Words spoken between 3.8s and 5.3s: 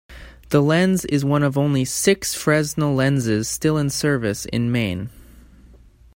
service in Maine.